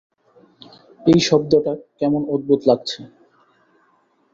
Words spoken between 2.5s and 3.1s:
লাগছে।